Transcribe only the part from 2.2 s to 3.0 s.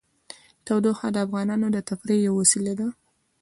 یوه وسیله ده.